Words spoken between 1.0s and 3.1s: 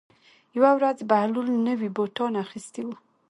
بهلول نوي بوټان اخیستي وو.